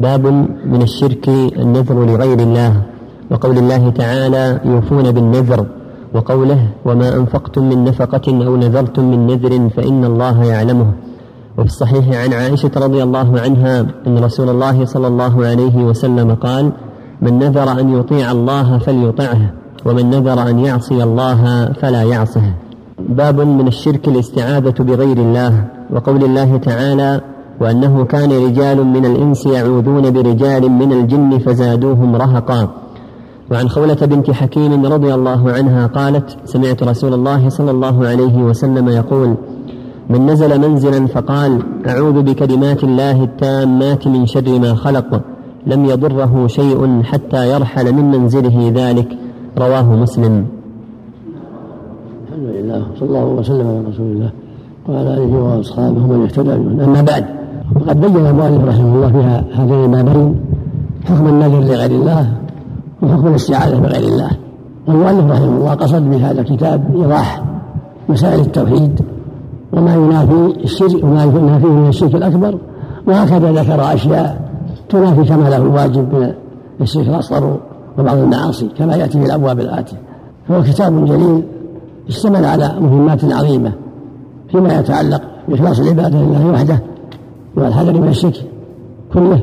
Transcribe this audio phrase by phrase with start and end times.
[0.00, 0.26] باب
[0.66, 1.28] من الشرك
[1.58, 2.82] النذر لغير الله
[3.30, 5.66] وقول الله تعالى يوفون بالنذر
[6.14, 10.92] وقوله وما أنفقتم من نفقة أو نذرتم من نذر فإن الله يعلمه.
[11.58, 16.72] وفي الصحيح عن عائشة رضي الله عنها أن رسول الله صلى الله عليه وسلم قال
[17.22, 19.52] من نذر أن يطيع الله فليطعه
[19.86, 22.52] ومن نذر أن يعصي الله فلا يعصه.
[22.98, 27.20] باب من الشرك الاستعاذة بغير الله وقول الله تعالى
[27.60, 32.68] وأنه كان رجال من الإنس يعوذون برجال من الجن فزادوهم رهقا.
[33.50, 38.88] وعن خولة بنت حكيم رضي الله عنها قالت سمعت رسول الله صلى الله عليه وسلم
[38.88, 39.34] يقول
[40.10, 45.20] من نزل منزلا فقال أعوذ بكلمات الله التامات من شر ما خلق
[45.66, 49.08] لم يضره شيء حتى يرحل من منزله ذلك.
[49.58, 50.46] رواه مسلم.
[52.28, 54.30] الحمد لله صلى الله وسلم على رسول الله
[54.88, 56.52] وعلى آله وأصحابه من اهتدى
[56.84, 57.39] أما بعد
[57.76, 60.40] وقد بين المؤلف رحمه الله في هذين البابين
[61.04, 62.32] حكم النذر لغير الله
[63.02, 64.30] وحكم الاستعاذة بغير الله.
[64.88, 67.42] والمؤلف رحمه الله قصد بهذا الكتاب إيضاح
[68.08, 69.00] مسائل التوحيد
[69.72, 72.58] وما ينافي الشرك وما ينافيه من الشرك الأكبر
[73.06, 74.50] وهكذا ذكر أشياء
[74.88, 76.32] تنافي كماله الواجب من
[76.80, 77.56] الشرك الأصغر
[77.98, 79.96] وبعض المعاصي كما يأتي في الأبواب الآتية.
[80.48, 81.42] فهو كتاب جليل
[82.08, 83.72] اشتمل على مهمات عظيمة
[84.50, 86.78] فيما يتعلق بإخلاص العبادة لله وحده
[87.56, 88.44] والحذر من الشرك
[89.14, 89.42] كله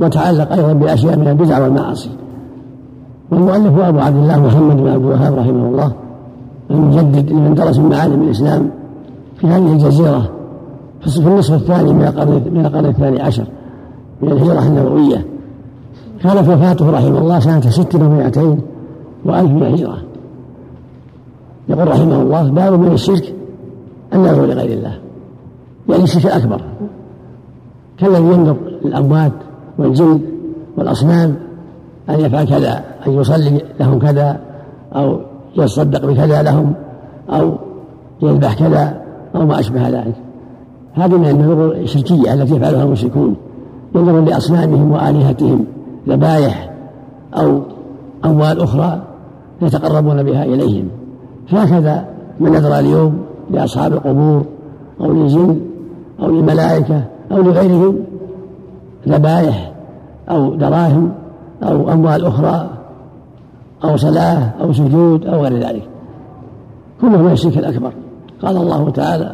[0.00, 2.10] وتعلق أيضا بأشياء من البدع والمعاصي.
[3.30, 5.92] والمؤلف هو أبو عبد الله محمد بن عبد الوهاب رحمه الله
[6.70, 8.70] المجدد لمن درس معالم الإسلام
[9.36, 10.30] في هذه الجزيرة
[11.00, 13.44] في النصف الثاني من القرن من القرن الثاني عشر
[14.22, 15.26] من الهجرة النبوية.
[16.22, 18.60] كانت وفاته رحمه الله سنة ست ومائتين
[19.24, 19.98] وألف من الهجرة.
[21.68, 23.34] يقول رحمه الله باب من الشرك
[24.14, 24.98] النذر لغير الله.
[26.04, 26.60] الشرك الأكبر
[27.98, 29.32] كالذي ينذر الأموات
[29.78, 30.20] والجن
[30.76, 31.36] والأصنام
[32.10, 34.40] أن يفعل كذا أن يصلي لهم كذا
[34.92, 35.18] أو
[35.56, 36.72] يتصدق بكذا لهم
[37.30, 37.52] أو
[38.22, 39.00] يذبح كذا
[39.34, 40.14] أو ما أشبه ذلك.
[40.94, 43.36] هذه من النذور الشركية التي يفعلها المشركون.
[43.94, 45.64] ينظر لأصنامهم وآلهتهم
[46.08, 46.70] ذبائح
[47.34, 47.60] أو
[48.24, 49.02] أموال أخرى
[49.62, 50.88] يتقربون بها إليهم.
[51.50, 52.04] هكذا
[52.40, 53.18] من نذر اليوم
[53.50, 54.44] لأصحاب القبور
[55.00, 55.60] أو للجن
[56.22, 57.98] أو للملائكة أو لغيرهم
[59.08, 59.72] ذبائح
[60.30, 61.12] أو دراهم
[61.62, 62.70] أو أموال أخرى
[63.84, 65.82] أو صلاة أو سجود أو غير ذلك.
[67.00, 67.92] كله من الشرك الأكبر.
[68.42, 69.32] قال الله تعالى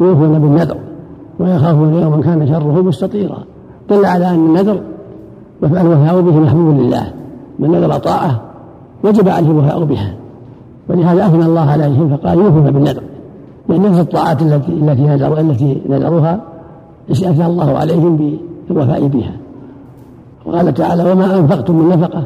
[0.00, 0.76] يوفون بالنذر
[1.40, 3.38] ويخافون يوما كان شره مستطيرا.
[3.90, 4.80] دل على أن النذر
[5.62, 7.12] الوفاء به محبوب لله.
[7.58, 8.40] من نذر طاعة
[9.04, 10.14] وجب عليه الوفاء بها.
[10.88, 13.02] ولهذا أثنى الله عليهم فقال يوفون بالنذر
[13.68, 16.40] لأن نفس الطاعات التي التي التي نذروها
[17.10, 19.32] أثنى الله عليهم بالوفاء بها.
[20.46, 22.22] وقال تعالى وما أنفقتم من نفقة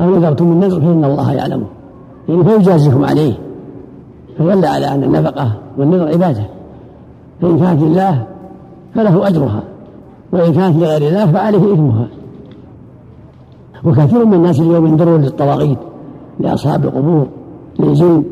[0.00, 1.66] أو نذرتم من نذر فإن الله يعلمه
[2.28, 3.32] يعني فيجازيكم عليه
[4.38, 6.46] فدل على أن النفقة والنذر عبادة.
[7.42, 8.26] فإن كانت لله
[8.94, 9.62] فله أجرها
[10.32, 12.08] وإن كانت لغير الله فعليه إثمها.
[13.84, 15.78] وكثير من الناس اليوم ينذرون للطواغيت
[16.40, 17.26] لأصحاب القبور
[17.78, 18.24] للجن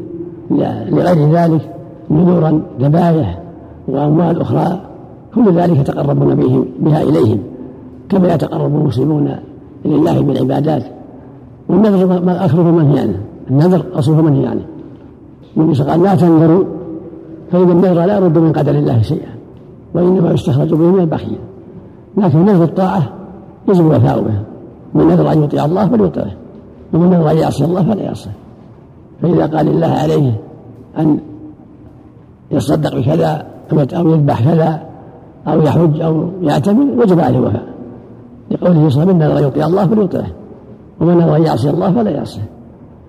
[0.50, 1.73] لغير ذلك.
[2.10, 3.38] نذورا ذبائح
[3.88, 4.80] وأموال أخرى
[5.34, 7.38] كل ذلك يتقربون به بها إليهم
[8.08, 9.36] كما يتقرب المسلمون
[9.84, 10.84] إلى الله بالعبادات
[11.68, 13.20] والنذر أصله منهي عنه
[13.50, 14.64] النذر أصله منهي عنه
[15.56, 16.64] النبي قال لا تنذروا
[17.52, 19.34] فإن النذر لا يرد من قدر الله شيئا
[19.94, 21.38] وإنما يستخرج به من البخيل.
[22.16, 23.02] لكن نذر الطاعة
[23.68, 24.42] يجب الوفاء به
[24.94, 26.32] من نذر أن يطيع الله فليطعه
[26.92, 28.30] ومن نذر أن يعصي الله فلا يعصيه
[29.22, 30.32] فإذا قال الله عليه
[30.98, 31.18] أن
[32.54, 34.82] يصدق بكذا أو يذبح كذا
[35.48, 37.62] أو يحج أو يعتمر وجب عليه الوفاء
[38.50, 40.26] لقوله صلى الله عليه وسلم من يطيع الله فليطعه
[41.00, 42.42] ومن نذر أن يعصي الله فلا يعصيه.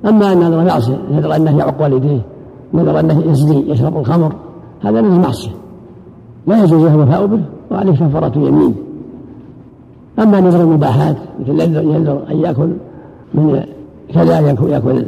[0.06, 2.22] أما أن نذر يعصي نذر أنه يعق والديه
[2.74, 4.34] نذر أنه يزني يشرب الخمر
[4.84, 5.52] هذا من المعصية
[6.48, 7.42] لا يجوز له الوفاء به
[7.72, 8.76] وعليه كفارة يمين.
[10.20, 12.74] أما نذر المباحات مثل ينذر أن يأكل
[13.34, 13.64] من
[14.14, 15.06] كذا يأكل, يأكل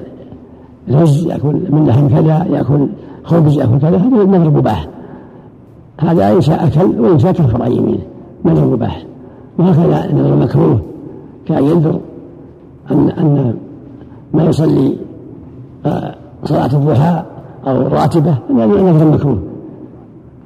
[0.90, 2.88] الرز يأكل من لحم كذا يأكل
[3.28, 4.88] خبز يأكل كذا هذا نذر مباح
[6.00, 8.04] هذا إن شاء أكل وإن شاء كفر عن يمينه
[8.46, 9.04] نذر مباح
[9.60, 10.80] وهكذا نذر مكروه
[11.46, 12.00] كأن ينذر
[12.92, 13.54] أن أن
[14.34, 14.98] ما يصلي
[15.86, 17.24] آه، صلاة الضحى
[17.68, 19.40] أو الراتبة هذا نذر مكروه.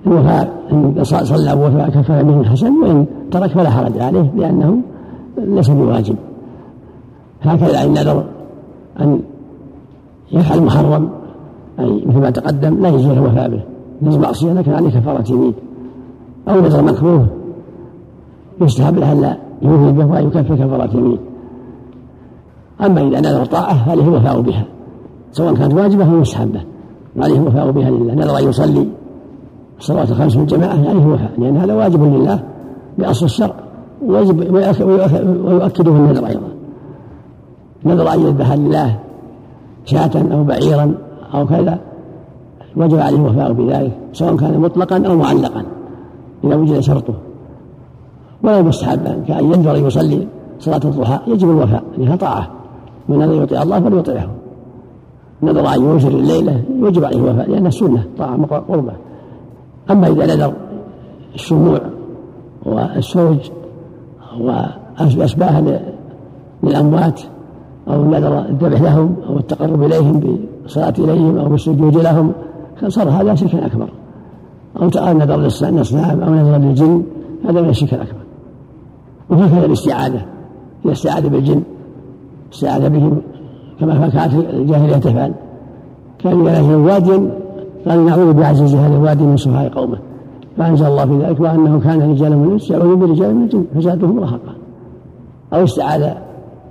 [0.07, 4.77] الوفاء إن صلى وفاء كفى به حسن وإن ترك فلا حرج عليه لأنه
[5.37, 6.15] ليس بواجب.
[7.41, 8.23] هكذا إن نذر
[8.99, 9.19] أن
[10.31, 11.09] يفعل محرم
[11.79, 13.63] أي مثل ما تقدم لا يجوز الوفاء به.
[14.01, 15.53] نذر معصية لكن عليه كفارة يمين
[16.49, 17.27] أو نذر مكروه
[18.61, 21.19] يستحب له ألا يوفي به وأن يكفر كفارة يمين.
[22.85, 24.65] أما إذا نذر طاعة فعليه الوفاء بها.
[25.31, 26.61] سواء كانت واجبة أو مستحبة.
[27.17, 28.13] وعليه الوفاء بها لله.
[28.13, 28.87] نذر أن يصلي
[29.79, 31.31] الصلاة الخمس في الجماعة عليه الوفاء.
[31.37, 32.43] لأن هذا واجب لله
[32.97, 33.55] بأصل الشرع.
[34.05, 34.53] ويجب
[35.45, 36.47] ويؤكده النذر أيضا.
[37.85, 38.99] نذر أن يذبح لله
[39.85, 40.95] شاة أو بعيرا
[41.33, 41.79] أو كذا
[42.75, 45.63] وجب عليه الوفاء بذلك سواء كان مطلقا أو معلقا
[46.43, 47.13] إذا وجد شرطه.
[48.43, 50.27] ولا مستحبا كأن ينذر يصلي
[50.59, 52.47] صلاة الضحى يجب الوفاء لأنها طاعة.
[53.09, 54.29] من نذر يطيع الله فليطيعه.
[55.43, 58.93] نذر أن يوشر الليلة يجب عليه الوفاء لأنها سنة طاعة قربة.
[59.91, 60.53] أما إذا نذر
[61.35, 61.79] الشموع
[62.65, 63.51] والسوج
[64.39, 65.81] وأشباه
[66.63, 67.21] للأموات
[67.87, 70.19] أو نذر الذبح لهم أو التقرب إليهم
[70.71, 72.31] بالصلاة إليهم أو بالسجود لهم
[72.87, 73.89] صار هذا شركا أكبر.
[74.81, 77.03] أو نذر للأصنام أو نذر للجن
[77.45, 78.21] هذا من الشرك الأكبر.
[79.29, 80.21] وهكذا الاستعاذة.
[80.85, 81.61] إذا استعاذ بالجن
[82.53, 83.21] استعاذ بهم
[83.79, 85.33] كما كانت الجاهلية تفعل.
[86.19, 87.29] كان إذا نزل واديا
[87.87, 89.97] قال نعوذ بعزيز هذا الوادي من سفهاء قومه.
[90.57, 94.53] فأنزل الله في ذلك وأنه كان رجال من الإنس يعوذ برجال من الجن فزادهم رهقا.
[95.53, 96.09] أو استعاذ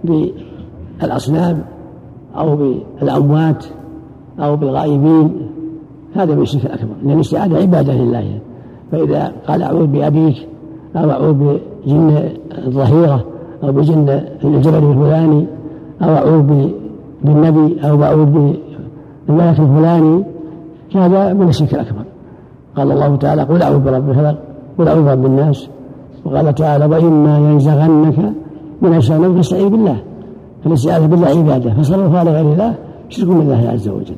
[0.05, 1.63] بالأصنام
[2.37, 3.65] أو بالأموات.
[4.41, 5.31] أو بالغائبين
[6.15, 8.39] هذا من الشرك الأكبر لأن الاستعاذة عبادة لله.
[8.93, 10.37] فإذا قال أعوذ بأبيك
[10.97, 11.33] أو أعوذ
[11.87, 12.29] بجن
[12.67, 13.25] الظهيرة
[13.65, 15.47] أو بجن الجبل الفلاني
[16.03, 16.69] أو أعوذ
[17.25, 18.27] بالنبي أو أعوذ
[19.29, 20.25] بالملك الفلاني
[20.95, 22.05] هذا من الشرك الأكبر.
[22.77, 24.39] قال الله تعالى قل أعوذ برب الفلق
[24.79, 25.69] قل أعوذ برب الناس.
[26.25, 28.19] وقال تعالى وإما ينزغنك
[28.83, 29.97] من الشيطان فاستعيذ بالله.
[30.65, 32.75] فالاستعاذة بالله عبادة فصرفها لغير الله
[33.09, 34.15] شرك بالله عز وجل.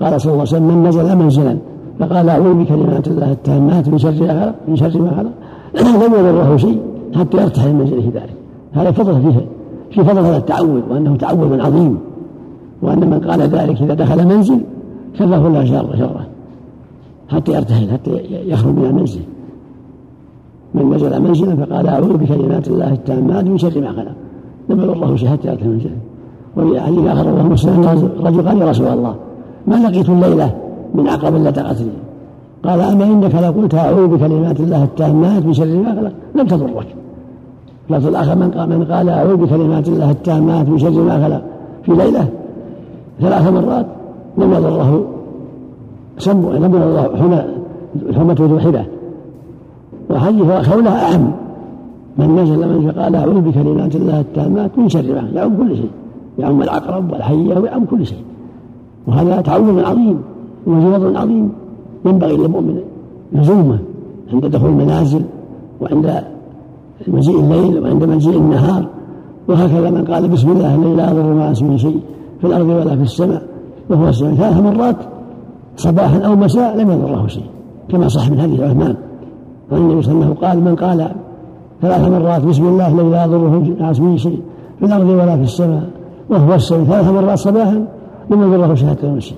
[0.00, 1.56] قال صلى الله عليه وسلم من نزل منزلا.
[1.98, 5.30] فقال أعوذ بكلمات الله التامات من شر من شر ما خلق.
[6.06, 6.80] لم يضره شيء
[7.14, 8.34] حتى يرتحل من منزله ذلك.
[8.72, 9.46] هذا فضل فيه
[9.90, 11.98] في فضل هذا التعوذ وأنه تعوذ عظيم.
[12.82, 14.60] وأن من قال ذلك إذا دخل منزل
[15.14, 16.26] كفاه الله شر شره.
[17.28, 18.10] حتى يرتحل حتى
[18.46, 19.20] يخرج من المنزل.
[20.74, 24.14] من نزل منزلا فقال أعوذ بكلمات الله التامات من شر ما خلق.
[24.68, 25.96] لم يضره شيء حتى يرتحل منزله.
[26.56, 29.14] وفي حديث آخر رواه مسلم رجل قال يا رسول الله.
[29.66, 30.50] ما لقيت الليلة
[30.94, 31.90] من عقب إلا قتلي
[32.64, 36.86] قال أما إنك لقلت أعوذ بكلمات الله التامات من شر ما خلق لم تضرك
[37.90, 41.42] لفظ الآخر من قال, من قال أعوذ بكلمات الله التامات من شر ما خلق.
[41.82, 42.28] في ليلة
[43.20, 43.86] ثلاث مرات
[44.38, 45.04] لم يضره
[46.18, 47.44] سم لم يضره حمى
[48.08, 48.84] الحمى ذو حبة.
[50.10, 51.30] وحديث قولها أعم.
[52.18, 55.90] من نزل من قال أعوذ بكلمات الله التامات من شر ما يعم كل شيء.
[56.38, 58.24] يعم العقرب والحية ويعم كل شيء.
[59.06, 60.18] وهذا تعوذ عظيم
[60.66, 61.52] وجواب عظيم.
[62.06, 62.80] ينبغي للمؤمن
[63.32, 63.78] لزومه
[64.32, 65.22] عند دخول المنازل
[65.80, 66.22] وعند
[67.08, 68.86] مجيء الليل وعند مجيء النهار.
[69.48, 72.00] وهكذا من قال بسم الله الذي لا يضر مع اسمه شيء
[72.40, 73.42] في الأرض ولا في السماء
[73.90, 74.96] وهو السماء ثلاث مرات
[75.76, 77.44] صباحا أو مساء لم يضره شيء
[77.88, 78.96] كما صح من حديث عثمان.
[79.72, 81.10] عن النبي صلى الله عليه وسلم قال من قال
[81.82, 84.40] ثلاث مرات بسم الله الذي لا يضره مع اسمه شيء
[84.78, 85.90] في الأرض ولا في السماء
[86.30, 87.84] وهو السماء ثلاث مرات صباحا
[88.30, 89.34] لم يضره شيء حتى يمسي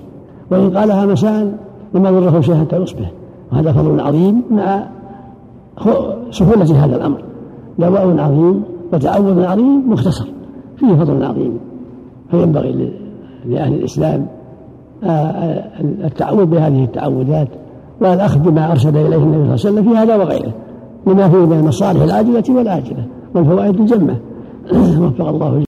[0.51, 1.57] وإن قالها مساء
[1.93, 3.11] لم يضره شيء حتى يصبح
[3.51, 4.83] وهذا فضل عظيم مع
[6.31, 7.23] سهولة هذا الأمر.
[7.79, 8.63] دواء عظيم
[8.93, 10.25] وتعوذ عظيم مختصر.
[10.77, 11.59] فيه فضل عظيم.
[12.31, 12.91] فينبغي
[13.45, 14.25] لأهل الإسلام
[16.03, 17.47] التعوذ بهذه التعوذات
[18.01, 20.51] والأخذ بما أرشد إليه النبي صلى الله عليه وسلم في هذا وغيره.
[21.07, 24.15] لما فيه من المصالح العاجلة والآجلة والفوائد الجمة.
[25.01, 25.57] وفق الله